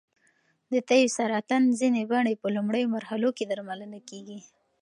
د 0.71 0.73
تیو 0.89 1.07
سرطان 1.17 1.63
ځینې 1.79 2.01
بڼې 2.11 2.33
په 2.41 2.47
لومړیو 2.55 2.91
مرحلو 2.95 3.29
کې 3.37 3.45
درملنه 3.51 3.99
کېږي. 4.09 4.39